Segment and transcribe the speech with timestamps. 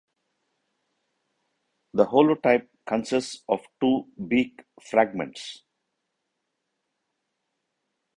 [1.93, 5.61] The holotype consists of two beak fragments.